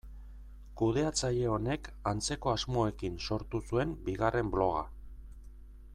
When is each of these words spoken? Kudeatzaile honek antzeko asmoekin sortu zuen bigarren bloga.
Kudeatzaile 0.79 1.51
honek 1.57 1.89
antzeko 2.13 2.53
asmoekin 2.55 3.21
sortu 3.27 3.63
zuen 3.71 3.93
bigarren 4.09 4.51
bloga. 4.57 4.83